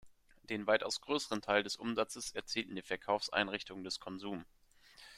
[0.49, 4.45] Den weitaus größeren Teil des Umsatzes erzielten die Verkaufseinrichtungen des Konsum.